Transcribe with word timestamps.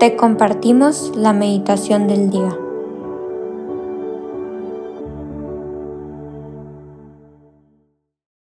te 0.00 0.16
compartimos 0.16 1.14
la 1.14 1.34
meditación 1.34 2.08
del 2.08 2.30
día. 2.30 2.58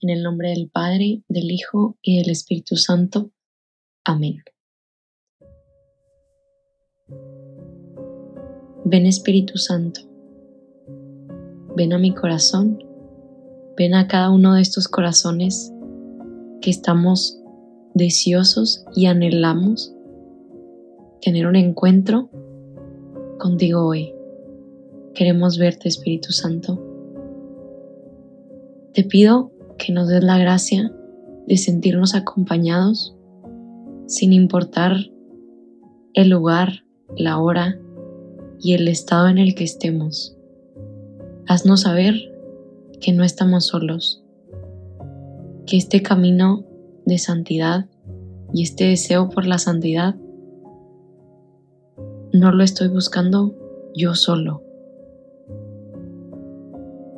En 0.00 0.10
el 0.10 0.22
nombre 0.22 0.50
del 0.50 0.70
Padre, 0.70 1.24
del 1.26 1.50
Hijo 1.50 1.98
y 2.00 2.18
del 2.18 2.30
Espíritu 2.30 2.76
Santo. 2.76 3.32
Amén. 4.04 4.44
Ven 8.84 9.06
Espíritu 9.06 9.58
Santo, 9.58 10.02
ven 11.74 11.92
a 11.92 11.98
mi 11.98 12.14
corazón, 12.14 12.78
ven 13.76 13.94
a 13.94 14.06
cada 14.06 14.30
uno 14.30 14.54
de 14.54 14.62
estos 14.62 14.86
corazones 14.86 15.72
que 16.60 16.70
estamos 16.70 17.36
deseosos 17.94 18.84
y 18.94 19.06
anhelamos 19.06 19.91
tener 21.22 21.46
un 21.46 21.54
encuentro 21.54 22.28
contigo 23.38 23.86
hoy. 23.86 24.12
Queremos 25.14 25.56
verte, 25.56 25.88
Espíritu 25.88 26.32
Santo. 26.32 26.84
Te 28.92 29.04
pido 29.04 29.52
que 29.78 29.92
nos 29.92 30.08
des 30.08 30.24
la 30.24 30.36
gracia 30.38 30.92
de 31.46 31.56
sentirnos 31.56 32.16
acompañados 32.16 33.16
sin 34.06 34.32
importar 34.32 34.96
el 36.14 36.28
lugar, 36.28 36.84
la 37.16 37.38
hora 37.38 37.78
y 38.58 38.74
el 38.74 38.88
estado 38.88 39.28
en 39.28 39.38
el 39.38 39.54
que 39.54 39.64
estemos. 39.64 40.36
Haznos 41.46 41.82
saber 41.82 42.16
que 43.00 43.12
no 43.12 43.22
estamos 43.22 43.66
solos, 43.66 44.24
que 45.66 45.76
este 45.76 46.02
camino 46.02 46.64
de 47.06 47.18
santidad 47.18 47.86
y 48.52 48.64
este 48.64 48.84
deseo 48.84 49.28
por 49.28 49.46
la 49.46 49.58
santidad 49.58 50.16
no 52.32 52.50
lo 52.50 52.64
estoy 52.64 52.88
buscando 52.88 53.54
yo 53.94 54.14
solo. 54.14 54.62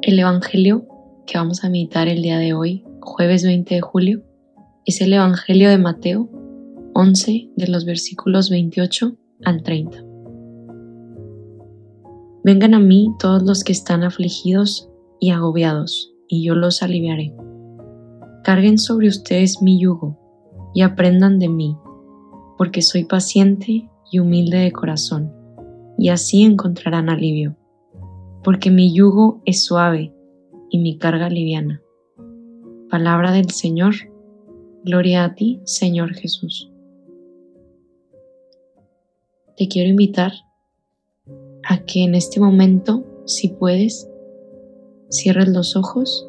El 0.00 0.18
Evangelio 0.18 0.86
que 1.26 1.36
vamos 1.36 1.64
a 1.64 1.68
meditar 1.68 2.08
el 2.08 2.22
día 2.22 2.38
de 2.38 2.54
hoy, 2.54 2.84
jueves 3.00 3.44
20 3.44 3.74
de 3.74 3.80
julio, 3.82 4.22
es 4.86 5.00
el 5.02 5.12
Evangelio 5.12 5.68
de 5.68 5.78
Mateo 5.78 6.30
11 6.94 7.50
de 7.54 7.68
los 7.68 7.84
versículos 7.84 8.48
28 8.50 9.16
al 9.44 9.62
30. 9.62 10.02
Vengan 12.42 12.74
a 12.74 12.80
mí 12.80 13.14
todos 13.18 13.42
los 13.42 13.64
que 13.64 13.72
están 13.72 14.02
afligidos 14.02 14.88
y 15.20 15.30
agobiados, 15.30 16.12
y 16.26 16.42
yo 16.42 16.54
los 16.54 16.82
aliviaré. 16.82 17.34
Carguen 18.42 18.78
sobre 18.78 19.08
ustedes 19.08 19.62
mi 19.62 19.78
yugo 19.78 20.18
y 20.74 20.82
aprendan 20.82 21.38
de 21.38 21.48
mí, 21.48 21.76
porque 22.58 22.82
soy 22.82 23.04
paciente 23.04 23.88
y 24.12 24.18
humilde 24.18 24.58
de 24.58 24.72
corazón, 24.72 25.32
y 25.98 26.10
así 26.10 26.42
encontrarán 26.42 27.08
alivio, 27.08 27.56
porque 28.44 28.70
mi 28.70 28.94
yugo 28.94 29.40
es 29.46 29.64
suave 29.64 30.14
y 30.70 30.78
mi 30.78 30.98
carga 30.98 31.30
liviana. 31.30 31.82
Palabra 32.90 33.32
del 33.32 33.50
Señor, 33.50 33.94
gloria 34.84 35.24
a 35.24 35.34
ti, 35.34 35.60
Señor 35.64 36.12
Jesús. 36.12 36.70
Te 39.56 39.66
quiero 39.66 39.88
invitar 39.88 40.32
a 41.66 41.78
que 41.78 42.04
en 42.04 42.14
este 42.14 42.38
momento, 42.38 43.06
si 43.24 43.48
puedes, 43.48 44.10
cierres 45.08 45.48
los 45.48 45.74
ojos 45.74 46.28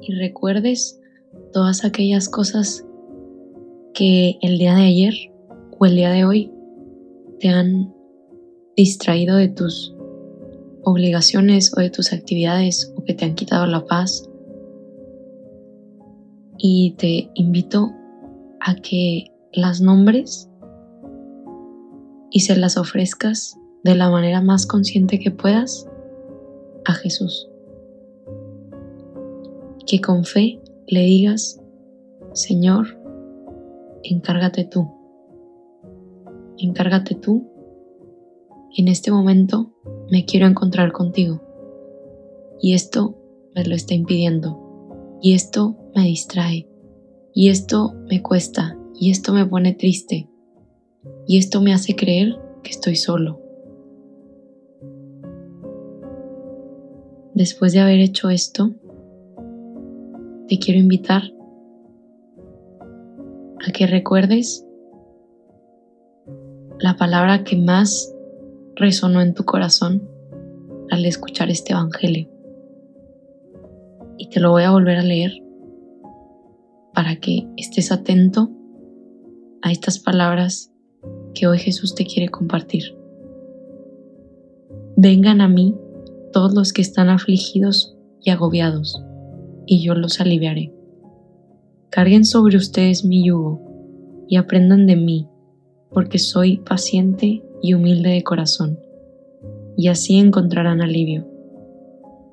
y 0.00 0.14
recuerdes 0.14 0.98
todas 1.52 1.84
aquellas 1.84 2.30
cosas 2.30 2.86
que 3.92 4.38
el 4.40 4.56
día 4.56 4.74
de 4.74 4.86
ayer 4.86 5.33
el 5.86 5.96
día 5.96 6.10
de 6.10 6.24
hoy 6.24 6.52
te 7.40 7.48
han 7.48 7.94
distraído 8.76 9.36
de 9.36 9.48
tus 9.48 9.94
obligaciones 10.82 11.76
o 11.76 11.80
de 11.80 11.90
tus 11.90 12.12
actividades 12.12 12.92
o 12.96 13.04
que 13.04 13.14
te 13.14 13.24
han 13.24 13.34
quitado 13.34 13.66
la 13.66 13.84
paz. 13.84 14.28
Y 16.58 16.94
te 16.98 17.30
invito 17.34 17.92
a 18.60 18.76
que 18.76 19.32
las 19.52 19.80
nombres 19.80 20.48
y 22.30 22.40
se 22.40 22.56
las 22.56 22.76
ofrezcas 22.76 23.58
de 23.82 23.94
la 23.94 24.10
manera 24.10 24.40
más 24.40 24.66
consciente 24.66 25.18
que 25.18 25.30
puedas 25.30 25.88
a 26.84 26.92
Jesús. 26.92 27.50
Que 29.86 30.00
con 30.00 30.24
fe 30.24 30.60
le 30.86 31.00
digas, 31.00 31.60
Señor, 32.32 32.98
encárgate 34.02 34.64
tú 34.64 34.93
encárgate 36.58 37.14
tú. 37.14 37.50
En 38.76 38.88
este 38.88 39.10
momento 39.10 39.72
me 40.10 40.24
quiero 40.24 40.46
encontrar 40.46 40.92
contigo. 40.92 41.40
Y 42.60 42.74
esto 42.74 43.16
me 43.54 43.64
lo 43.64 43.74
está 43.74 43.94
impidiendo. 43.94 45.18
Y 45.20 45.34
esto 45.34 45.76
me 45.94 46.02
distrae. 46.04 46.68
Y 47.32 47.48
esto 47.48 47.94
me 48.08 48.22
cuesta. 48.22 48.78
Y 48.94 49.10
esto 49.10 49.32
me 49.32 49.46
pone 49.46 49.74
triste. 49.74 50.28
Y 51.26 51.38
esto 51.38 51.60
me 51.60 51.72
hace 51.72 51.94
creer 51.94 52.36
que 52.62 52.70
estoy 52.70 52.96
solo. 52.96 53.40
Después 57.34 57.72
de 57.72 57.80
haber 57.80 57.98
hecho 57.98 58.30
esto, 58.30 58.74
te 60.48 60.58
quiero 60.58 60.78
invitar 60.78 61.22
a 63.66 63.72
que 63.72 63.86
recuerdes 63.86 64.63
la 66.80 66.96
palabra 66.96 67.44
que 67.44 67.56
más 67.56 68.14
resonó 68.76 69.20
en 69.20 69.34
tu 69.34 69.44
corazón 69.44 70.08
al 70.90 71.04
escuchar 71.04 71.50
este 71.50 71.72
Evangelio. 71.72 72.28
Y 74.18 74.28
te 74.28 74.40
lo 74.40 74.50
voy 74.50 74.64
a 74.64 74.70
volver 74.70 74.98
a 74.98 75.02
leer 75.02 75.32
para 76.92 77.16
que 77.16 77.48
estés 77.56 77.90
atento 77.92 78.50
a 79.62 79.72
estas 79.72 79.98
palabras 79.98 80.72
que 81.34 81.46
hoy 81.46 81.58
Jesús 81.58 81.94
te 81.94 82.06
quiere 82.06 82.28
compartir. 82.28 82.96
Vengan 84.96 85.40
a 85.40 85.48
mí 85.48 85.76
todos 86.32 86.54
los 86.54 86.72
que 86.72 86.82
están 86.82 87.08
afligidos 87.08 87.96
y 88.20 88.30
agobiados, 88.30 89.02
y 89.66 89.84
yo 89.84 89.94
los 89.94 90.20
aliviaré. 90.20 90.72
Carguen 91.90 92.24
sobre 92.24 92.56
ustedes 92.56 93.04
mi 93.04 93.26
yugo 93.26 93.60
y 94.28 94.36
aprendan 94.36 94.86
de 94.86 94.96
mí 94.96 95.28
porque 95.94 96.18
soy 96.18 96.58
paciente 96.58 97.42
y 97.62 97.72
humilde 97.72 98.10
de 98.10 98.22
corazón, 98.22 98.78
y 99.76 99.88
así 99.88 100.18
encontrarán 100.18 100.82
alivio, 100.82 101.26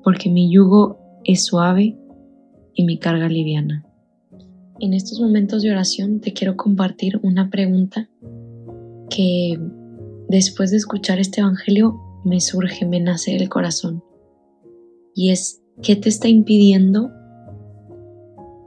porque 0.04 0.28
mi 0.28 0.52
yugo 0.52 0.98
es 1.24 1.44
suave 1.44 1.96
y 2.74 2.84
mi 2.84 2.98
carga 2.98 3.28
liviana. 3.28 3.86
En 4.80 4.94
estos 4.94 5.20
momentos 5.20 5.62
de 5.62 5.70
oración 5.70 6.20
te 6.20 6.32
quiero 6.32 6.56
compartir 6.56 7.20
una 7.22 7.50
pregunta 7.50 8.10
que 9.08 9.56
después 10.28 10.72
de 10.72 10.78
escuchar 10.78 11.20
este 11.20 11.40
Evangelio 11.40 12.00
me 12.24 12.40
surge, 12.40 12.84
me 12.84 13.00
nace 13.00 13.32
del 13.32 13.48
corazón. 13.48 14.02
Y 15.14 15.30
es, 15.30 15.62
¿qué 15.82 15.94
te 15.94 16.08
está 16.08 16.28
impidiendo 16.28 17.10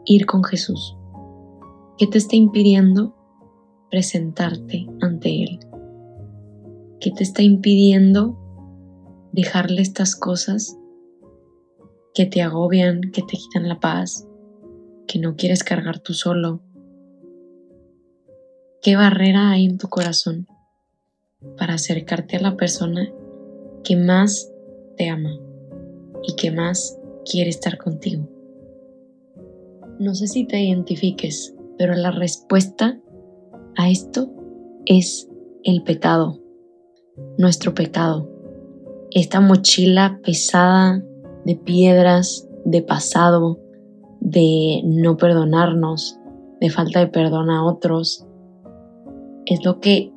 ir 0.06 0.26
con 0.26 0.44
Jesús? 0.44 0.96
¿Qué 1.98 2.08
te 2.08 2.18
está 2.18 2.36
impidiendo 2.36 3.16
presentarte 3.90 4.88
ante 5.02 5.44
Él? 5.44 5.60
¿Qué 7.00 7.12
te 7.12 7.24
está 7.24 7.42
impidiendo 7.42 8.38
dejarle 9.32 9.82
estas 9.82 10.16
cosas 10.16 10.78
que 12.14 12.26
te 12.26 12.42
agobian, 12.42 13.02
que 13.12 13.22
te 13.22 13.38
quitan 13.38 13.68
la 13.68 13.80
paz, 13.80 14.28
que 15.08 15.20
no 15.20 15.36
quieres 15.36 15.64
cargar 15.64 16.00
tú 16.00 16.14
solo? 16.14 16.62
¿Qué 18.82 18.96
barrera 18.96 19.52
hay 19.52 19.66
en 19.66 19.78
tu 19.78 19.88
corazón 19.88 20.48
para 21.58 21.74
acercarte 21.74 22.38
a 22.38 22.42
la 22.42 22.56
persona 22.56 23.12
que 23.84 23.96
más 23.96 24.52
te 24.98 25.10
ama 25.10 25.38
y 26.24 26.36
que 26.36 26.52
más 26.52 26.98
quiere 27.30 27.50
estar 27.50 27.78
contigo? 27.78 28.30
No 30.00 30.14
sé 30.16 30.28
si 30.28 30.46
te 30.46 30.62
identifiques, 30.62 31.56
pero 31.78 31.94
la 31.96 32.12
respuesta 32.12 33.00
a 33.78 33.90
esto 33.90 34.30
es 34.86 35.30
el 35.64 35.84
pecado, 35.84 36.40
nuestro 37.38 37.74
pecado. 37.74 38.30
Esta 39.12 39.40
mochila 39.40 40.20
pesada 40.24 41.04
de 41.46 41.56
piedras, 41.56 42.48
de 42.66 42.82
pasado, 42.82 43.60
de 44.20 44.82
no 44.84 45.18
perdonarnos, 45.18 46.20
de 46.60 46.70
falta 46.70 47.00
de 47.00 47.08
perdón 47.08 47.50
a 47.50 47.66
otros, 47.66 48.26
es 49.46 49.64
lo 49.64 49.80
que 49.80 50.12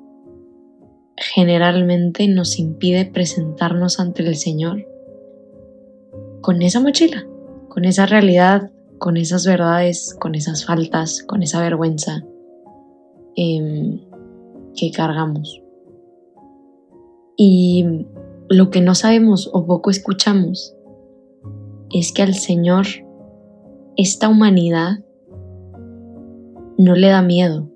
generalmente 1.16 2.28
nos 2.28 2.58
impide 2.58 3.04
presentarnos 3.04 4.00
ante 4.00 4.22
el 4.22 4.36
Señor 4.36 4.86
con 6.40 6.62
esa 6.62 6.80
mochila, 6.80 7.26
con 7.68 7.84
esa 7.84 8.06
realidad, 8.06 8.70
con 8.98 9.16
esas 9.16 9.44
verdades, 9.46 10.16
con 10.18 10.34
esas 10.34 10.64
faltas, 10.64 11.22
con 11.22 11.42
esa 11.42 11.60
vergüenza, 11.60 12.24
Em, 13.40 14.00
que 14.74 14.90
cargamos. 14.90 15.62
Y 17.36 17.84
lo 18.48 18.70
que 18.70 18.80
no 18.80 18.96
sabemos 18.96 19.48
o 19.52 19.64
poco 19.64 19.90
escuchamos 19.90 20.74
es 21.94 22.12
que 22.12 22.22
al 22.22 22.34
Señor 22.34 22.86
esta 23.96 24.28
humanidad 24.28 25.04
no 26.78 26.96
le 26.96 27.10
da 27.10 27.22
miedo, 27.22 27.70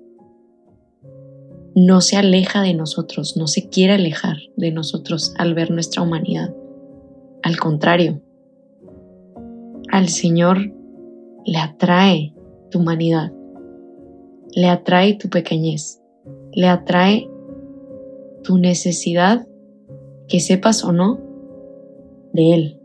no 1.75 2.01
se 2.01 2.17
aleja 2.17 2.61
de 2.61 2.73
nosotros, 2.73 3.37
no 3.37 3.47
se 3.47 3.69
quiere 3.69 3.93
alejar 3.93 4.35
de 4.57 4.73
nosotros 4.73 5.33
al 5.37 5.53
ver 5.53 5.71
nuestra 5.71 6.01
humanidad. 6.01 6.53
Al 7.41 7.57
contrario, 7.57 8.21
al 9.89 10.09
Señor 10.09 10.57
le 11.45 11.57
atrae 11.57 12.35
tu 12.69 12.79
humanidad, 12.79 13.31
le 14.55 14.67
atrae 14.67 15.17
tu 15.17 15.29
pequeñez, 15.29 16.01
le 16.51 16.67
atrae 16.67 17.29
tu 18.43 18.57
necesidad, 18.57 19.47
que 20.27 20.39
sepas 20.39 20.83
o 20.83 20.91
no, 20.91 21.19
de 22.33 22.53
Él. 22.53 22.79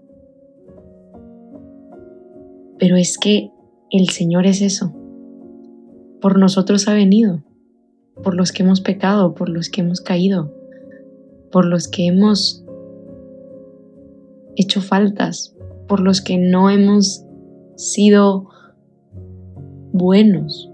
Pero 2.78 2.96
es 2.96 3.18
que 3.18 3.50
el 3.90 4.08
Señor 4.08 4.46
es 4.46 4.62
eso. 4.62 4.94
Por 6.20 6.38
nosotros 6.38 6.88
ha 6.88 6.94
venido, 6.94 7.42
por 8.22 8.34
los 8.34 8.52
que 8.52 8.62
hemos 8.62 8.80
pecado, 8.80 9.34
por 9.34 9.48
los 9.48 9.68
que 9.68 9.82
hemos 9.82 10.00
caído, 10.00 10.52
por 11.50 11.64
los 11.64 11.88
que 11.88 12.06
hemos 12.06 12.64
hecho 14.56 14.80
faltas, 14.80 15.56
por 15.86 16.00
los 16.00 16.20
que 16.20 16.38
no 16.38 16.70
hemos 16.70 17.24
sido 17.76 18.48
buenos, 19.92 20.70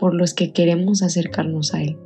por 0.00 0.14
los 0.14 0.32
que 0.34 0.52
queremos 0.52 1.02
acercarnos 1.02 1.74
a 1.74 1.82
Él. 1.82 1.98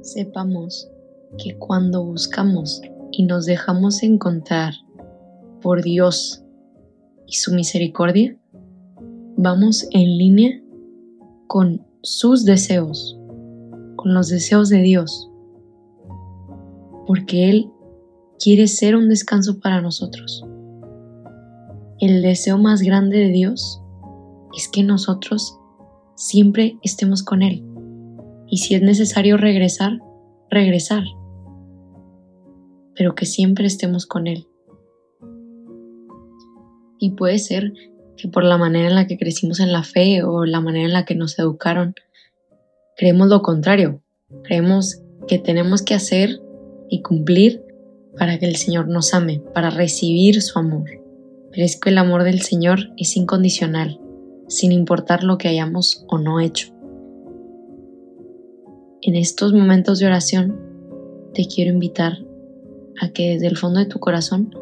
Sepamos 0.00 0.88
que 1.36 1.58
cuando 1.58 2.04
buscamos 2.04 2.80
y 3.10 3.24
nos 3.24 3.44
dejamos 3.44 4.02
encontrar 4.02 4.74
por 5.60 5.82
Dios 5.82 6.44
y 7.26 7.34
su 7.34 7.52
misericordia, 7.52 8.38
vamos 9.36 9.88
en 9.90 10.16
línea 10.16 10.62
con 11.48 11.84
sus 12.02 12.44
deseos, 12.44 13.18
con 13.96 14.14
los 14.14 14.28
deseos 14.28 14.68
de 14.68 14.82
Dios, 14.82 15.30
porque 17.06 17.50
Él 17.50 17.70
quiere 18.38 18.68
ser 18.68 18.94
un 18.94 19.08
descanso 19.08 19.58
para 19.58 19.80
nosotros. 19.80 20.44
El 21.98 22.22
deseo 22.22 22.58
más 22.58 22.82
grande 22.82 23.18
de 23.18 23.30
Dios 23.30 23.80
es 24.56 24.68
que 24.68 24.82
nosotros 24.82 25.58
siempre 26.24 26.78
estemos 26.82 27.22
con 27.22 27.42
Él. 27.42 27.62
Y 28.48 28.56
si 28.56 28.74
es 28.74 28.82
necesario 28.82 29.36
regresar, 29.36 29.98
regresar. 30.50 31.04
Pero 32.94 33.14
que 33.14 33.26
siempre 33.26 33.66
estemos 33.66 34.06
con 34.06 34.26
Él. 34.26 34.46
Y 36.98 37.10
puede 37.10 37.38
ser 37.38 37.74
que 38.16 38.28
por 38.28 38.42
la 38.42 38.56
manera 38.56 38.88
en 38.88 38.94
la 38.94 39.06
que 39.06 39.18
crecimos 39.18 39.60
en 39.60 39.70
la 39.70 39.82
fe 39.82 40.22
o 40.22 40.46
la 40.46 40.62
manera 40.62 40.86
en 40.86 40.94
la 40.94 41.04
que 41.04 41.14
nos 41.14 41.38
educaron, 41.38 41.94
creemos 42.96 43.28
lo 43.28 43.42
contrario. 43.42 44.00
Creemos 44.44 45.02
que 45.28 45.38
tenemos 45.38 45.82
que 45.82 45.92
hacer 45.92 46.40
y 46.88 47.02
cumplir 47.02 47.62
para 48.16 48.38
que 48.38 48.46
el 48.46 48.56
Señor 48.56 48.88
nos 48.88 49.12
ame, 49.12 49.42
para 49.52 49.68
recibir 49.68 50.40
su 50.40 50.58
amor. 50.58 50.88
Pero 51.50 51.66
es 51.66 51.78
que 51.78 51.90
el 51.90 51.98
amor 51.98 52.24
del 52.24 52.40
Señor 52.40 52.92
es 52.96 53.14
incondicional, 53.16 54.00
sin 54.48 54.72
importar 54.72 55.24
lo 55.24 55.38
que 55.38 55.48
hayamos 55.48 56.04
o 56.08 56.18
no 56.18 56.40
hecho. 56.40 56.72
En 59.02 59.16
estos 59.16 59.52
momentos 59.52 59.98
de 59.98 60.06
oración, 60.06 60.60
te 61.34 61.46
quiero 61.46 61.72
invitar 61.72 62.18
a 63.00 63.08
que 63.10 63.30
desde 63.30 63.48
el 63.48 63.56
fondo 63.56 63.80
de 63.80 63.86
tu 63.86 63.98
corazón 63.98 64.54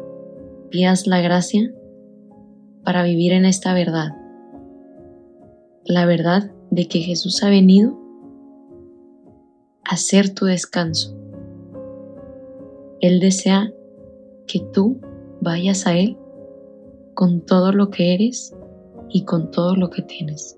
pidas 0.69 1.07
la 1.07 1.21
gracia 1.21 1.73
para 2.83 3.03
vivir 3.03 3.33
en 3.33 3.45
esta 3.45 3.73
verdad. 3.73 4.09
La 5.85 6.05
verdad 6.05 6.51
de 6.71 6.87
que 6.87 6.99
Jesús 6.99 7.43
ha 7.43 7.49
venido 7.49 7.99
a 9.83 9.97
ser 9.97 10.33
tu 10.33 10.45
descanso 10.45 11.15
él 13.03 13.19
desea 13.19 13.69
que 14.47 14.61
tú 14.71 15.01
vayas 15.41 15.87
a 15.87 15.97
Él 15.97 16.17
con 17.13 17.41
todo 17.41 17.73
lo 17.73 17.89
que 17.89 18.13
eres 18.13 18.55
y 19.13 19.23
con 19.23 19.51
todo 19.51 19.75
lo 19.75 19.89
que 19.89 20.01
tienes. 20.01 20.57